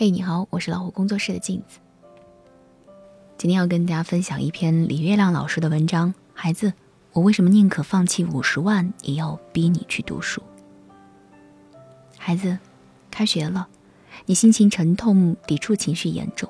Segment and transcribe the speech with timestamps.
[0.00, 1.78] 嘿，你好，我是老虎工作室的镜子。
[3.36, 6.14] 今天要跟大家分享一篇李月亮老师的文章。
[6.32, 6.72] 孩子，
[7.12, 10.42] 我为什么宁可放弃五十万，也要逼你去读书？
[12.16, 12.58] 孩子，
[13.10, 13.68] 开学了，
[14.24, 16.48] 你心情沉痛，抵触情绪严重。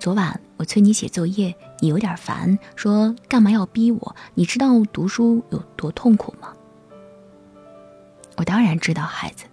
[0.00, 4.16] 昨晚我催你写作业，你有点烦，说干嘛要逼我？
[4.34, 6.52] 你知道读书有多痛苦吗？
[8.38, 9.44] 我当然知道，孩子。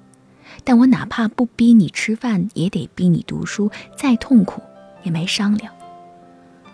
[0.64, 4.62] 但我哪怕不逼你吃饭，也得逼你读书，再痛苦
[5.04, 5.74] 也没商量。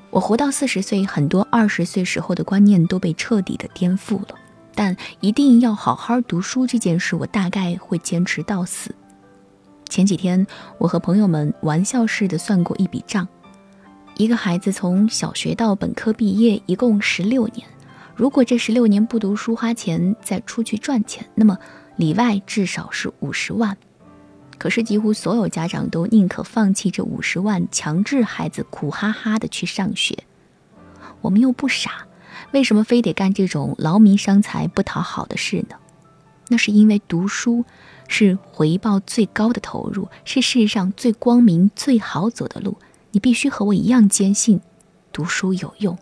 [0.10, 4.36] 我活到四十岁，很多二十岁时候的观念都被彻底的颠覆了。
[4.74, 8.94] 但一定要好好读书这件事，我大概会坚持到死。
[9.88, 10.46] 前几天，
[10.78, 13.26] 我和朋友们玩笑似的算过一笔账：
[14.18, 17.66] 一个孩子从小学到本科毕业，一共十六年。
[18.16, 21.58] 如果这十六年不读书花钱，再出去赚钱，那么
[21.98, 23.78] 里外至少是五十万。
[24.58, 30.18] 可是几乎所有家长都宁可放弃这五十万，强制孩子苦哈哈的去上学。
[31.22, 32.08] 我们又不傻，
[32.52, 35.76] 为什么非得干这种劳民伤财、不讨好的事呢？
[36.48, 37.66] 那是因为读书
[38.08, 42.78] 是回报最高的投入，是世上最光明、最好走的路。
[43.12, 44.62] 你必须和我一样坚信，
[45.12, 45.98] 读书有用。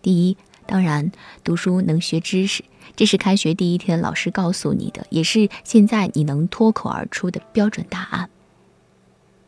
[0.00, 0.36] 第一。
[0.64, 1.10] 当然，
[1.42, 2.62] 读书能学知识，
[2.94, 8.28] 这是开学第一天老师告诉你的，也是现在你能脱口而出的标准答案。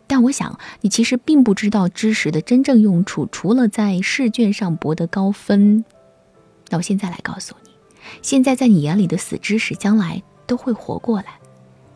[0.06, 5.84] 但我想，你其实并不知道知识的真正用处，除了在试卷上博得高分。
[6.68, 7.70] 那我现在来告诉你，
[8.20, 11.38] 现在在你眼里的死知识，将来都会活过来。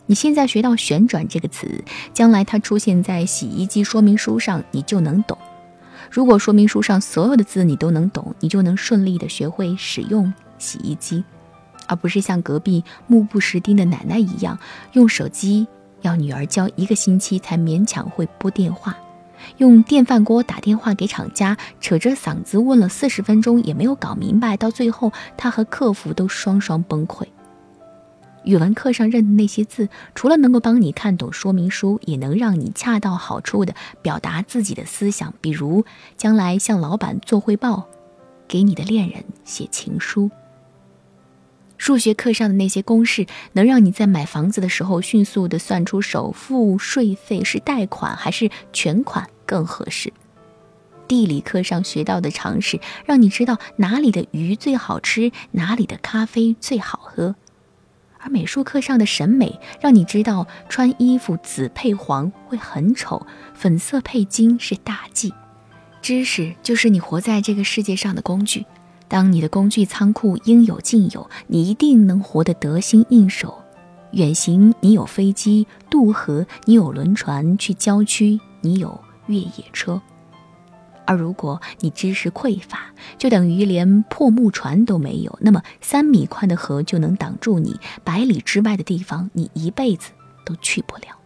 [0.06, 5.36] 你现在学到“旋转”这个词，将来它出现在洗衣机说明书上，你就能懂。
[6.10, 11.22] 如果说明书上所有的字你都能懂，你就能顺利的学会使用洗衣机，
[11.88, 14.56] 而不是像隔壁目不识丁的奶奶一样，
[14.92, 15.66] 用手机
[16.02, 18.96] 要女儿教一个星期才勉强会拨电话，
[19.56, 27.24] 用电饭锅打电话给厂家，扯着嗓子问了四十分钟也没有搞明白，到最后他和客服都双双崩溃。
[28.44, 35.34] 语文课上认的那些字，除了能够帮你看懂说明书，也能让你恰到好处的表达自己的思想。
[35.40, 35.84] 比如，
[36.16, 37.86] 将来向老板做汇报，
[38.46, 40.30] 给你的恋人写情书。
[41.78, 43.24] 数学课上的那些公式，
[43.54, 50.12] 能让你在买房子的时候迅速的算出首付、税费是贷款还是全款更合适。
[51.06, 57.34] 地理课上学到的常识，让你知道哪里的鱼最好吃，哪里的咖啡最好喝。
[58.18, 65.32] 而美术课上的审美，让你知道穿衣服紫配黄会很丑，粉色配金是大忌。
[66.02, 68.66] 知识就是你活在这个世界上的工具，
[69.08, 73.58] 当你的工具仓库应有尽有，你一定能活得得心应手。
[74.12, 80.00] 远行你有飞机，渡河你有轮船，去郊区你有越野车。
[81.06, 85.38] 而如果你知识匮乏，就等于连破木船都没有。
[85.40, 90.10] 那么三米宽的河就能挡住你，百里之外的地方你一辈子
[90.44, 91.16] 都去不了。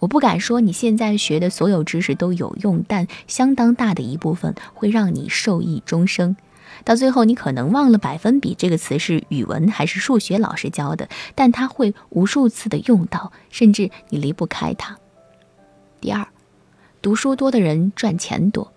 [0.00, 6.36] 我不敢说你现在学的所有知识都有用，但相当大的一部分会让你受益终生。
[6.84, 14.96] 到最后，你可能忘了百分比这个词是语文还是数学老师教的，但他会无数次的用到，甚至你离不开它。
[16.00, 16.26] 第二。
[17.00, 18.72] 读书多的人赚钱多，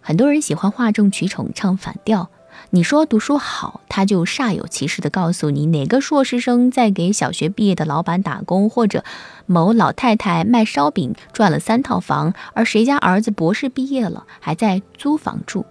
[0.00, 2.30] 很多人喜欢哗众取宠唱反调。
[2.70, 9.04] 你说读书好，他就煞有其事地告诉你哪个硕士生在给小学毕业的老板打工，或者
[9.44, 15.66] 某老太太卖烧饼赚了三套房，而谁家儿子博士毕业了还在租房住。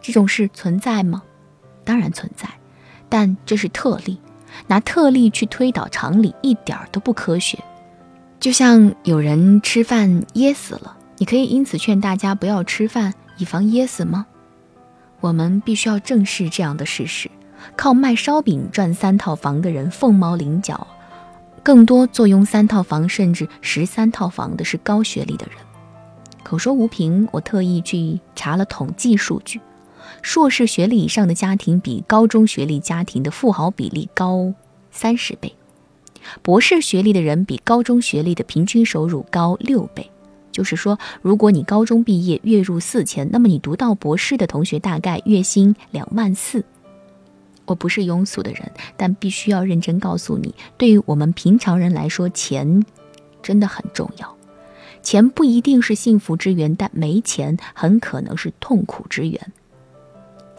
[0.00, 1.22] 这种事存在吗？
[1.84, 2.48] 当然存在，
[3.08, 4.20] 但这是特例，
[4.66, 7.58] 拿特例去推导常理一点都不科学。
[8.38, 10.96] 就像有人吃饭噎死了。
[11.20, 14.24] 你可以因此劝大家不要吃饭，以防噎死吗？
[15.18, 17.28] 我们必须要正视这样的事实：
[17.76, 20.86] 靠卖烧饼赚三套房的人凤毛麟角，
[21.64, 25.56] 更多坐拥三套房甚至十三套房的是高学历的人。
[26.44, 29.60] 口说无凭，我特意去查了统计数据：
[30.22, 34.52] 硕士学历以上的家庭比高中学历家庭的富豪比例高
[34.90, 35.54] 三十倍，
[36.42, 40.10] 博士学历的人比高中学历的平均收入高六倍。
[40.50, 46.64] 就是说，如果你高中毕业月入四千，那么你读到博士的同学大概月薪两万四。
[47.66, 52.84] 我不是庸俗的人，但必须要认真告诉你，对于我们平常人来说，钱
[53.40, 54.36] 真的很重要。
[55.00, 59.52] 钱不一定是幸福之源，但没钱很可能是痛苦之源。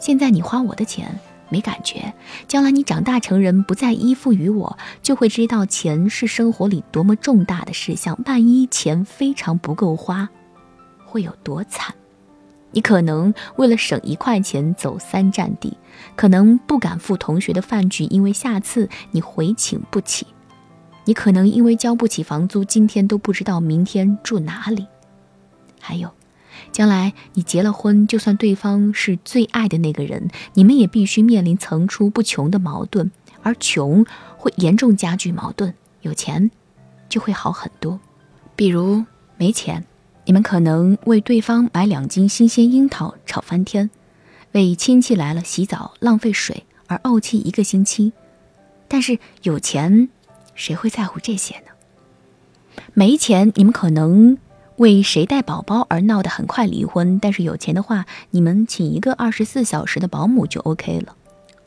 [0.00, 1.20] 现在你花我的钱，
[1.50, 2.12] 没感觉。
[2.48, 8.18] 将来你长大成人，不再依附于我，就会知道钱是生活里多么重大的事项。
[8.24, 10.28] 万一钱非常不够花，
[11.04, 11.94] 会有多惨？
[12.72, 15.76] 你可能为了省一块钱走三站地，
[16.16, 20.26] 可能不敢赴同学的饭局，因为下次你回请不起。
[21.04, 24.86] 你可能因为交不起房租，今天都不知道明天住哪里。
[25.80, 26.10] 还有。
[26.72, 33.10] 将来你结了婚，就算对方是最爱的那个人，你们也必须面临层出不穷的矛盾，
[33.42, 34.04] 而穷
[34.36, 35.74] 会严重加剧矛盾。
[36.02, 36.50] 有钱
[37.08, 38.00] 就会好很多。
[38.56, 39.04] 比如
[39.36, 39.84] 没钱，
[40.24, 43.90] 你们可能为对方买两斤新鲜樱桃吵翻天，
[44.52, 48.12] 为亲戚来了洗澡浪费水而怄气一个星期。
[48.88, 50.08] 但是有钱，
[50.54, 51.66] 谁会在乎这些呢？
[52.94, 54.38] 没钱，你们可能。
[54.80, 61.14] 为谁带宝宝而闹得很快离婚，但是有钱的话，你们请一个二十四小时的保姆就 OK 了。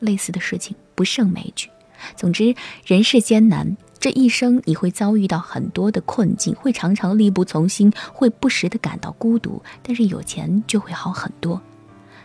[0.00, 1.70] 类似的事情不胜枚举。
[2.16, 9.62] 总之，人世艰难，这一生你会遭遇到很多的困境，会常常力不从心，会不时的感到孤独。
[9.84, 11.62] 但是有钱就会好很多。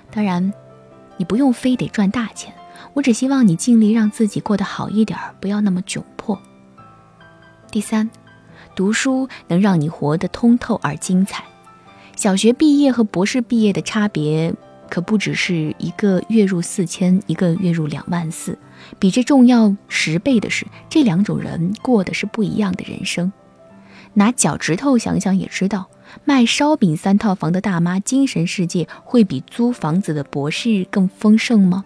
[0.09, 0.51] 当然，
[1.18, 2.51] 你不用非得赚大钱，
[2.95, 6.41] 我只希望你尽力让自己过得好一点，不要那么窘迫。
[7.69, 8.09] 第三。
[8.80, 11.44] 读书能让你活得通透而精彩。
[12.16, 14.54] 小学毕业和博士毕业的差别，
[14.90, 18.58] 可不只是一个月入四千，一个月入两万四。
[18.98, 23.34] 比这重要十倍的是，这两种人过的是不一样的人生。
[24.14, 25.90] 拿脚趾头想想也知道，
[26.24, 31.84] 卖烧饼三套房的大妈，精神世界会比租房子的博士更丰盛吗？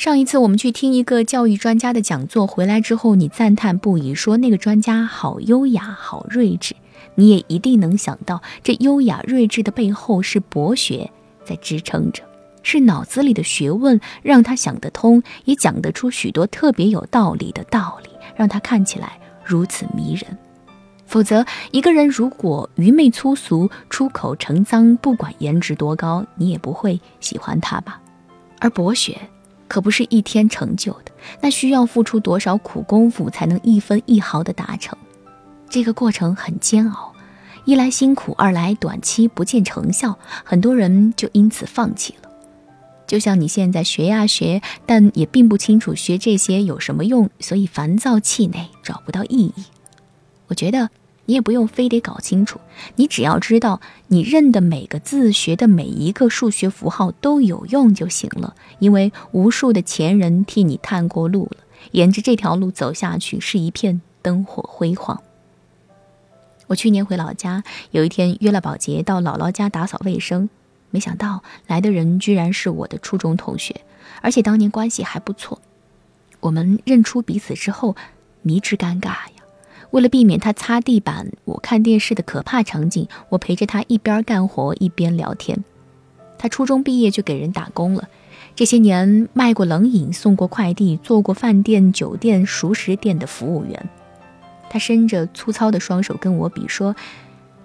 [0.00, 6.74] 上一次我们去听一个教育专家的讲座，回来之后你赞叹不已，说那个专家好优雅，好睿智。
[7.16, 11.10] 你也一定能想到，这优雅睿智的背后是博学
[11.44, 12.22] 在支撑着，
[12.62, 20.38] 是脑子里的学问让他想得通，也讲得出许多特别有道理的道理，让他看起来如此迷人。
[21.04, 28.00] 否则，一个人如果愚昧粗俗、出口成脏，不管颜值多高，你也不会喜欢他吧？
[28.60, 29.18] 而博学。
[29.70, 34.98] 可不是一天成就的，那需要付出多少苦功夫才能一分一毫的达成？
[35.68, 37.14] 这个过程很煎熬，
[37.64, 42.28] 一来辛苦，二来短期不见成效，很多人就因此放弃了。
[43.06, 49.64] 就像你现在学呀学，但也并不清楚学这些有什么用，所以烦躁气馁，找不到意义。
[50.48, 50.90] 我觉得。
[51.30, 52.58] 你也不用非得搞清楚，
[52.96, 58.56] 你只要知道你认的每个字、学的每一个数学符号都有用就行了。
[58.80, 61.58] 因为无数的前人替你探过路了，
[61.92, 65.22] 沿着这条路走下去是一片灯火辉煌。
[66.66, 67.62] 我去年回老家，
[67.92, 70.50] 有一天约了保洁到姥姥家打扫卫生，
[70.90, 73.82] 没想到来的人居然是我的初中同学，
[74.20, 75.60] 而且当年关系还不错。
[76.40, 77.94] 我们认出彼此之后，
[78.42, 79.39] 迷之尴尬呀。
[79.90, 85.64] 为了避免他擦地板、我看电视的可怕场景，我陪着他一边干活一边聊天。
[86.38, 88.08] 他初中毕业就给人打工了，
[88.54, 93.90] 这些年卖过冷饮、送过快递、做过饭店、酒店、熟食店的服务员。
[94.70, 96.94] 他伸着粗糙的双手跟我比说：“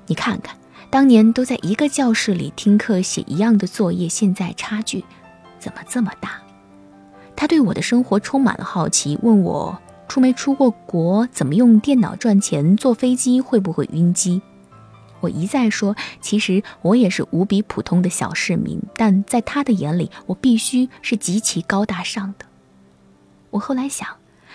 [0.08, 0.58] 你看看，
[0.90, 5.06] 当年都在一个教室里听课、写一样的作业，现在差距
[5.60, 6.42] 怎么这么大？”
[7.38, 9.80] 他对我的生活充满了好奇，问我。
[10.08, 11.28] 出没出过国？
[11.32, 12.78] 怎么用电脑赚钱？
[12.78, 14.42] 坐飞机会不会晕机？
[15.22, 22.46] 我一再说，其实我也是无比普通的小市民，但在他的眼里，我必须是极其高大上的。
[23.52, 24.08] 我后来想，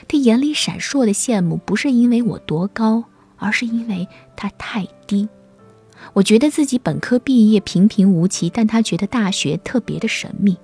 [0.06, 3.04] 他眼里闪烁的羡慕，不是因为我多高，
[3.36, 5.28] 而是因为他太低。
[6.12, 10.56] 我觉得自己本科毕业平平无奇，但他觉得大学特别的神秘。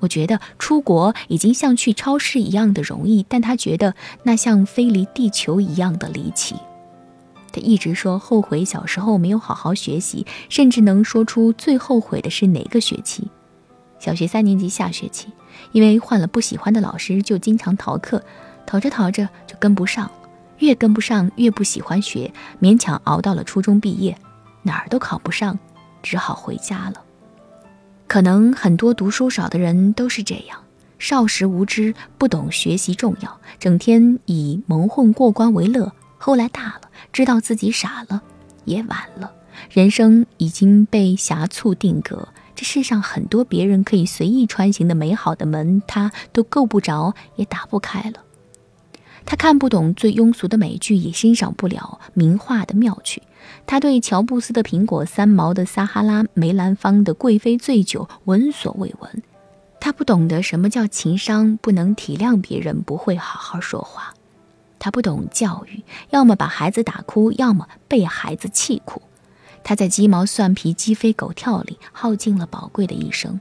[0.00, 6.54] 我觉得出国已经像去超市一样的容易，但他觉得那像飞离地球一样的离奇。
[7.50, 13.28] 他一直说后悔小时候没有好好学习，甚至能说出最后悔的是哪个学期。
[13.98, 15.28] 小学三年级下学期，
[15.72, 18.22] 因为换了不喜欢的老师，就经常逃课，
[18.66, 20.08] 逃着逃着就跟不上，
[20.58, 24.16] 越跟不上越不喜欢学，勉强熬到了初中毕业，
[24.62, 25.58] 哪儿都考不上，
[26.02, 27.02] 只好回家了。
[28.08, 30.58] 可能很多读书少的人都是这样，
[30.98, 35.92] 少时无知，不懂学习重要，整天以蒙混过关为乐。
[36.16, 36.80] 后来大了，
[37.12, 38.22] 知道自己傻了，
[38.64, 39.30] 也晚了。
[39.70, 48.24] 人生已经被狭促定格，这世上很多别人可以随意穿行的美好的门，他都够不着，也打不开了。
[49.26, 53.20] 他看不懂最庸俗的美剧，也欣赏不了名画的妙趣。
[53.66, 59.22] 他对乔布斯的苹果、三毛的撒哈拉、梅兰芳的贵妃醉酒闻所未闻。
[59.80, 64.12] 他不懂得什么叫情商，不能体谅别人，不会好好说话。
[64.78, 69.02] 他不懂教育，要么把孩子打哭，要么被孩子气哭。
[69.64, 73.38] 他在鸡毛蒜皮、鸡飞狗跳里耗尽了宝贵的一生。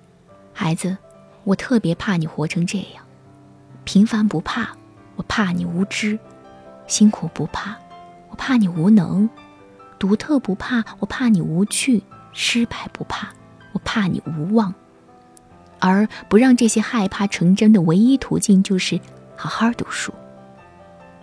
[0.51, 0.98] 孩子，
[1.44, 3.04] 我特别怕你活成这样。
[3.84, 4.70] 平凡不怕，
[5.16, 6.18] 我怕你无知；
[6.88, 7.75] 辛苦不怕，
[8.30, 9.30] 我怕你无能；
[10.00, 12.01] 独特不怕，我怕你无趣；
[12.34, 13.30] 失败不怕，
[13.74, 14.74] 我怕你无望。
[15.80, 19.00] 而不让这些害怕成真的唯一途径，就是
[19.36, 20.13] 好好读书。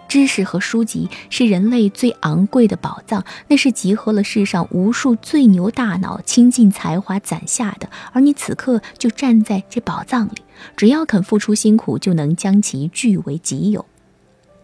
[0.07, 7.89] 知识和书籍是人类最昂贵的宝藏，那是集合了世上无数最牛大脑、倾尽才华攒下的。
[8.13, 10.43] 而你此刻就站在这宝藏里，
[10.77, 13.85] 只要肯付出辛苦，就能将其据为己有。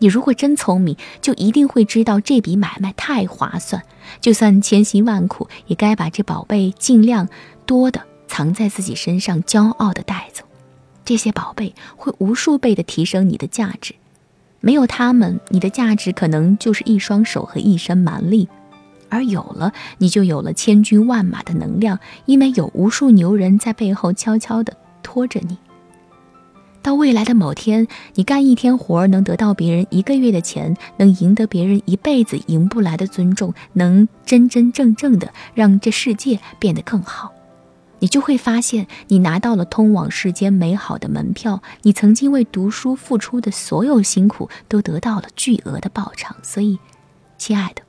[0.01, 3.83] 你如果真聪明，就一定会知道这笔买卖太划算，
[4.21, 7.29] 就算千辛万苦，也该把这宝贝尽量
[7.67, 10.45] 多的藏在自己身上，骄傲的带走。
[11.05, 13.95] 这些宝贝会无数倍的提升你的价值。
[14.61, 18.47] 没有他们，你的价值可能就是一双手和一身蛮力；
[19.11, 25.59] 而有了，你就有了千军万马的能量，因为有无数牛人在背后悄悄的拖着你。
[26.83, 37.33] 到未来的某天，你干一天活能得到别人一个月的钱，能赢得别人一辈子赢不来的尊重，能真真正正的让这世界变得更好。
[37.99, 41.63] 你就会发现，你拿到了通往世间美好的门票。
[41.83, 46.35] 你曾经为读书付出的所有辛苦，都得到了巨额的报偿。
[46.43, 46.79] 所以，
[47.37, 47.83] 亲爱的，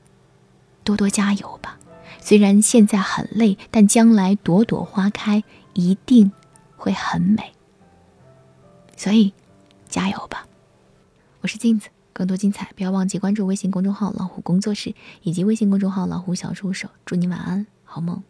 [0.84, 1.78] 多多加油吧！
[2.20, 6.34] 虽然现在很累，但将来朵朵花开，一定
[6.76, 7.54] 会很美。
[9.02, 9.34] 所以，
[9.90, 10.46] 加油吧！
[11.42, 14.94] 我是镜子，更多精彩，不要忘记关注微信公众号“老虎工作室”
[15.24, 16.88] 以及微信公众号“老虎小助手”。
[17.04, 18.22] 祝你晚安，好梦。